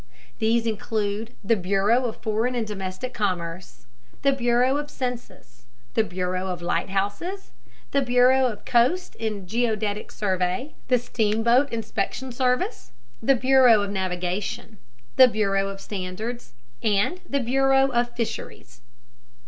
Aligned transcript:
These 0.39 0.65
include 0.65 1.35
the 1.43 1.55
bureau 1.55 2.05
of 2.05 2.23
foreign 2.23 2.55
and 2.55 2.65
domestic 2.65 3.13
commerce, 3.13 3.85
the 4.23 4.31
bureau 4.31 4.77
of 4.77 4.89
census, 4.89 5.67
the 5.93 6.03
bureau 6.03 6.47
of 6.47 6.59
lighthouses, 6.59 7.51
the 7.91 8.01
bureau 8.01 8.47
of 8.47 8.65
coast 8.65 9.15
and 9.19 9.47
geodetic 9.47 10.11
survey, 10.11 10.73
the 10.87 10.97
steamboat 10.97 11.71
inspection 11.71 12.31
service, 12.31 12.93
the 13.21 13.35
bureau 13.35 13.83
of 13.83 13.91
navigation, 13.91 14.79
the 15.17 15.27
bureau 15.27 15.67
of 15.67 15.79
standards, 15.79 16.53
and 16.81 17.21
the 17.29 17.39
bureau 17.39 17.91
of 17.91 18.09
fisheries. 18.15 18.81